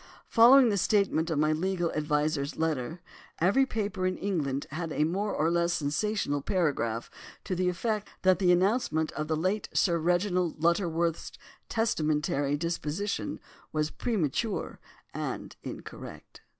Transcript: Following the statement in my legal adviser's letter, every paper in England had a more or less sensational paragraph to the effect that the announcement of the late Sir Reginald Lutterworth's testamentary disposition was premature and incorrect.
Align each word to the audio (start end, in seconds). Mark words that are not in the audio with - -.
Following 0.29 0.69
the 0.69 0.77
statement 0.79 1.29
in 1.29 1.39
my 1.39 1.51
legal 1.53 1.91
adviser's 1.91 2.57
letter, 2.57 3.01
every 3.39 3.67
paper 3.67 4.07
in 4.07 4.17
England 4.17 4.65
had 4.71 4.91
a 4.91 5.03
more 5.03 5.31
or 5.31 5.51
less 5.51 5.73
sensational 5.73 6.41
paragraph 6.41 7.11
to 7.43 7.53
the 7.53 7.69
effect 7.69 8.07
that 8.23 8.39
the 8.39 8.51
announcement 8.51 9.11
of 9.11 9.27
the 9.27 9.35
late 9.37 9.69
Sir 9.75 9.99
Reginald 9.99 10.59
Lutterworth's 10.63 11.33
testamentary 11.69 12.57
disposition 12.57 13.39
was 13.71 13.91
premature 13.91 14.79
and 15.13 15.55
incorrect. 15.61 16.41